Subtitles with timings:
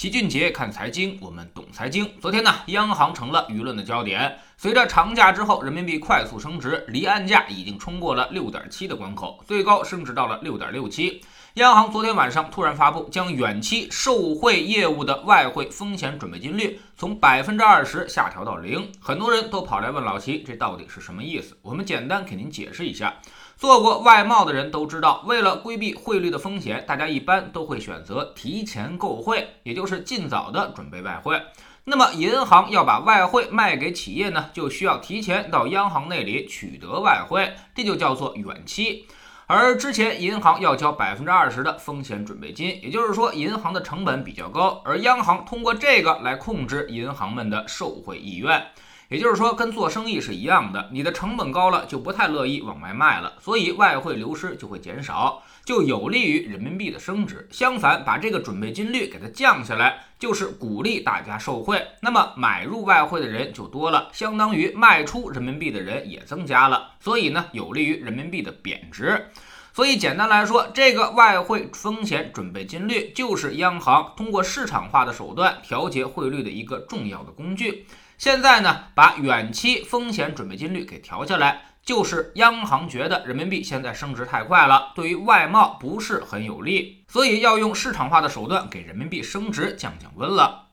[0.00, 2.10] 齐俊杰看财经，我们懂财经。
[2.22, 4.38] 昨天呢，央行成了舆论的焦点。
[4.56, 11.20] 随着长假之后人民币快速升值，离岸价已经冲过了六点七的关口，最高升值到了六点六七。
[11.54, 18.90] 央行昨天晚上突然发布，将远期受汇业务的外汇风险准备金率从百分之二十下调到零。
[19.00, 21.54] 很多人都跑来问老齐，这到底是什么意思？
[21.60, 23.16] 我们简单给您解释一下。
[23.60, 31.38] 做过外贸的人都知道，为了规避汇率的风险，大家一般都会选择提前购汇，也就是尽早的准备外汇。
[31.84, 39.06] 那么，银行要把外汇卖给企业呢，就需要提前到央行那里取得外汇，这就叫做远期。
[39.46, 48.68] 而之前银行要交百分之二十的风险准备金，也就是说，银行的成本比较高，而央行通过这个来控制银行们的受汇意愿。
[49.10, 57.48] 也就是说，跟做生意是一样的，你的成本高了，就不太乐意往外卖了，所以外汇流失就会减少，就有利于人民币的升值。
[57.50, 69.26] 相反，把这个准备金率给它降下来，就是鼓励大家受贿，那么买入外汇的人就多了，相当于卖出人民币的人也增加了，所以呢，有利于人民币的贬值。
[69.72, 77.86] 所以简单来说，这个外汇风险准备金率就是央行通过市场化的手段调节汇率的一个重要的工具。
[78.20, 90.66] 现在呢，把远期风险准备金率给调下来，就是央行觉得人民币现在升值太快了，对于外贸不是很有利，所以要用市场化的手段给人民币升值降降温了。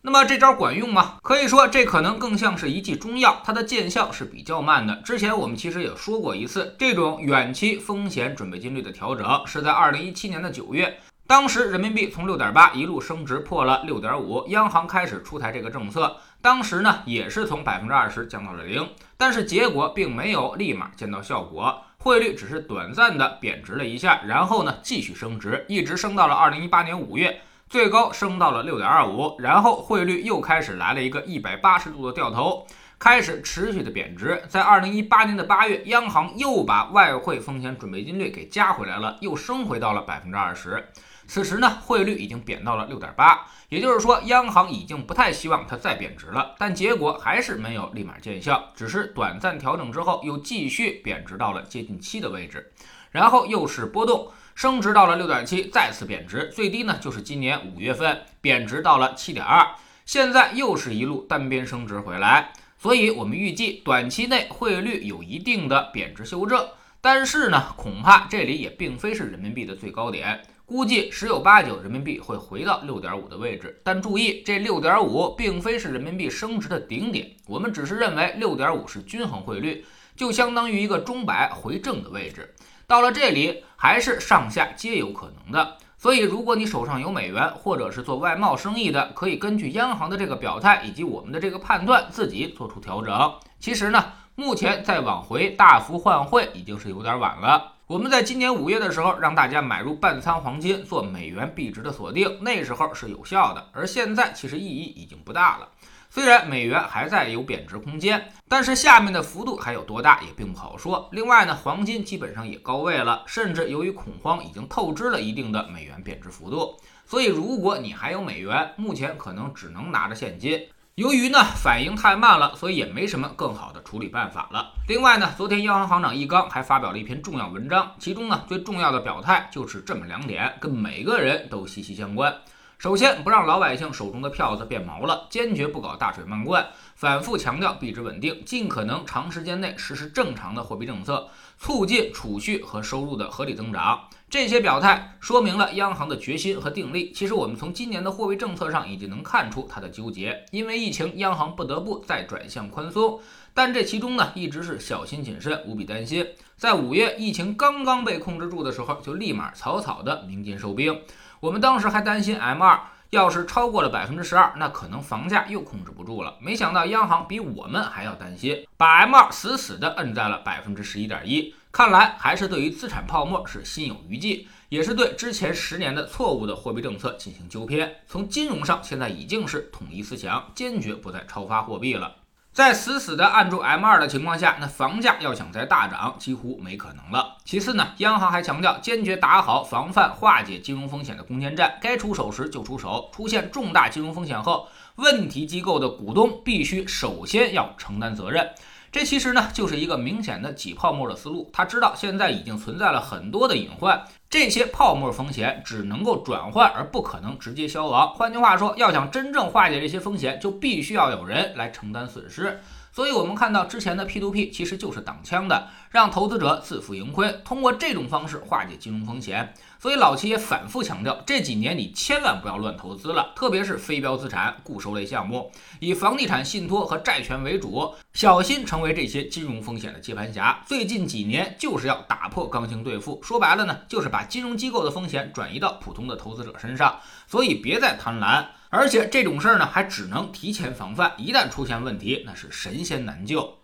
[0.00, 1.16] 那么这招管用吗？
[1.22, 4.96] 可以说这可能更像是一剂中药，它的见效是比较慢的。
[5.04, 11.00] 之前我们其实也说过一次，这种远期风险准备金率的调整是在二零一七年的九月。
[11.26, 16.16] 当时人民币从六点八一路升值破了六点五，央行开始出台这个政策。
[16.44, 32.66] 当时呢也是从百分之二十降到了零，但是结果并没有立马见到效果，汇率只是短暂的贬值了一下，然后呢继续升值，一直升到了二零一八年五月，最高升到了六点二五，然后汇率又开始来了一个一百八十度的掉头，
[32.98, 34.42] 开始持续的贬值。
[34.46, 40.90] 在二零一八年的八月，央行又把外汇风险准备金率给加回来了，又升回到了百分之二十。
[41.26, 46.54] 此时呢，汇率已经贬到了六点八，也就是说，央行已经不太希望它再贬值了。
[46.58, 52.72] 但结果还是没有立马见效，只是短暂调整之后又继续贬值到了接近七的位置，
[53.10, 59.66] 然后又是波动升值到了六点七，再次贬值，最低呢就是今年五月份贬值到了七点二，
[60.04, 62.52] 现在又是一路单边升值回来。
[62.76, 66.68] 所以我们预计短期内汇率有一定的贬值修正，
[67.00, 70.42] 但是呢，恐怕这里也并非是人民币的最高点。
[70.66, 79.84] 估计十有八九人民币会回到六点五的位置，但注意，这六点五并非是人民币升值的顶点，我们只是认为六点五是均衡汇率，
[80.16, 82.54] 就相当于一个钟摆回正的位置。
[82.86, 85.76] 到了这里，还是上下皆有可能的。
[85.98, 93.34] 所以，如果你手上有美元，或者是做外贸生意的，可以根据央行的这个表态以及我们的这个判断，自己做出调整。
[93.60, 97.73] 其实呢，目前再往回大幅换汇已经是有点晚了。
[97.94, 103.68] 我们在今年五月的时候，让大家买入半仓黄金做美元币值的锁定，那时候是有效的。
[103.70, 105.68] 而现在其实意义已经不大了。
[106.10, 111.08] 虽然美元还在有贬值空间，但是下面的幅度还有多大也并不好说。
[111.12, 116.76] 另外呢，黄金基本上也高位了，甚至由于恐慌已经透支了一定的美元贬值幅度。
[117.06, 120.60] 所以如果你还有美元，目前可能只能拿着现金。
[120.96, 124.74] 由于呢反应太慢了，所以也没什么更好的处理办法了。
[124.86, 132.32] 另外呢，昨天央行行长易纲还发表了一篇重要文章，其中呢最重要的表态就是这么两点，跟每个人都息息相关。
[132.76, 144.08] 首先，不让老百姓手中的票子变毛了，坚决不搞大水漫灌，反复强调币值稳定，尽可能长时间内实施正常的货币政策，促进储蓄和收入的合理增长。
[144.28, 147.12] 这些表态说明了央行的决心和定力。
[147.12, 150.44] 其实我们从今年的货币政策上已经能看出它的纠结。
[150.50, 153.20] 因为疫情，央行不得不再转向宽松，
[153.54, 156.26] 但这其中呢一直是小心谨慎，无比担心。
[156.56, 161.00] 在五月疫情刚刚被控制住的时候，就立马草草的鸣金收兵。
[161.44, 166.38] 我们当时还担心 M 二要是超过了百分之十二，那可能房价又控制不住了。
[166.40, 171.54] 没想到央行比我们还要担心，把 M 二死死的摁在了百分之十一点一。
[171.70, 177.94] 看来还是对于资产泡沫是心有余悸，也是对之前十年的错误的货币政策进行纠偏。
[178.08, 182.10] 从金融上，现在已经是统一思想，坚决不再超发货币了。
[182.54, 187.36] 在死死的按住 M 二的情况下，那房价要想再大涨，几乎没可能了。
[187.44, 193.10] 其次呢，央行还强调坚决打好防范化解金融风险的攻坚战，该出手时就出手。
[193.12, 198.48] 出现重大金融风险后，问题机构的股东必须首先要承担责任。
[198.92, 201.50] 这其实呢就是一个明显的挤泡沫的思路。
[201.52, 204.00] 他知道现在已经存在了很多的隐患，
[204.34, 208.12] 这些泡沫风险只能够转换，而不可能直接消亡。
[208.14, 212.60] 换句话说，要想真正化解这些风险，就必须要有人来承担损失。
[212.90, 219.52] 所以，我们看到之前的 P2P 其实就是挡枪的，让投资者自负盈亏，通过这种方式化解金融风险。
[219.80, 225.50] 所以，老齐也反复强调，这几年你千万不要乱投资了，特别是非标资产、固收类项目，
[225.80, 230.62] 以房地产信托和债权为主，小心成为这些金融风险的接盘侠。
[230.64, 237.00] 最近几年就是要打破刚性兑付，说白了呢，就是把金融机构的风险转移到普通的投资者身上。
[237.26, 238.46] 所以，别再贪婪。
[238.70, 243.58] 而且这种事儿呢，还只能提前防范，一旦出现问题，那是神仙难救。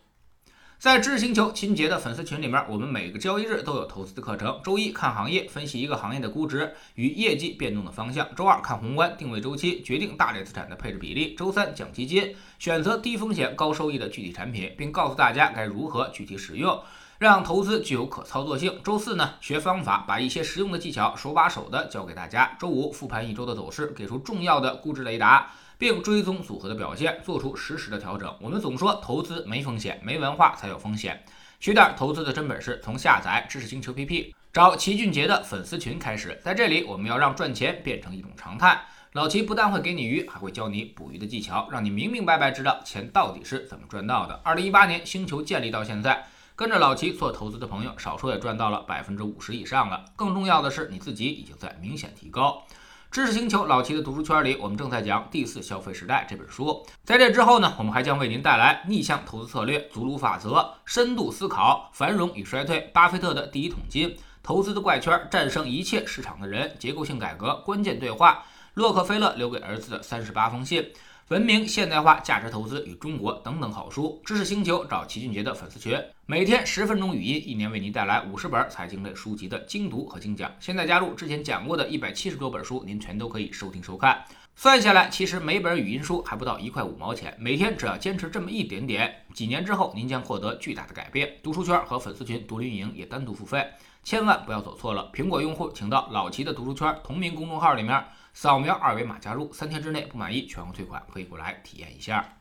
[0.78, 4.58] 在知识星球秦杰的粉丝群里面，我们每个交易日都有投资的课程。
[4.64, 16.82] 周一看行业，分析一个行业的估值与业绩变动的方向；周二看宏观，定位周期，决定大类资产的配置比例；周三讲基金，选择低风险高收益的具体产品，并告诉大家该如何具体使用。
[17.20, 18.80] 让投资具有可操作性。
[18.82, 22.56] 周四呢，学方法，把一些实用的技巧手把手的教给大家。
[22.58, 28.34] 周五复盘一周的走势，给出重要的估值雷达，并追踪组合的表现，做出实时的调整。
[28.40, 31.22] 我们总说投资没风险，没文化才有风险。
[31.60, 36.40] 学点投资的真本事，从下载知识星球 PP，找齐俊杰的粉丝群开始。
[36.42, 38.80] 在这里，我们要让赚钱变成一种常态。
[39.12, 44.40] 老齐不但会给你鱼，还会教你捕鱼的技巧，让你明明白白知道钱到底是怎么赚到的。
[44.42, 46.26] 二零一八年星球建立到现在。
[46.60, 50.04] 跟着老齐做投资的朋友，少说也赚到了百分之五十以上了。
[50.14, 52.62] 更重要的是，你自己已经在明显提高。
[53.10, 56.84] 知识星球老齐的读书圈里，我们正在讲《第四消费时代》这本书。
[57.02, 70.92] 在这之后呢，我们还将为您带来逆向投资策略、祖鲁法则、深度思考、繁荣与衰退、巴菲特的第一桶金、投资的怪圈、战胜一切市场的人、结构性改革、关键对话、洛克菲勒留给儿子的三十八封信。
[71.30, 75.96] 文明现代化价值投资与中国等等好书，知识星球找齐俊杰的粉丝群，
[76.26, 80.50] 每天十分钟语音，一年为您带来五十本财经类书籍的精读和精讲。
[80.58, 84.24] 现在加入之前讲过的一百七十多本书，您全都可以收听收看。
[84.56, 91.32] 算下来，其实每本语音书还不到一块五毛钱，每天只要坚持这么一点点，几年之后您将获得巨大的改变。
[91.44, 93.64] 读书圈和粉丝群独立运营也单独付费，
[94.02, 95.08] 千万不要走错了。
[95.14, 98.04] 苹果用户请到老齐的读书圈同名公众号里面。
[98.32, 102.36] 扫描二维码加入，三天之内不满意全额退款，可以过来体验一下。